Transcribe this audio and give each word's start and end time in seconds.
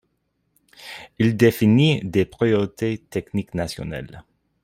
Il 1.19 1.37
définit 1.37 2.01
des 2.03 2.25
priorités 2.25 2.97
techniques 2.97 3.53
nationales. 3.53 4.23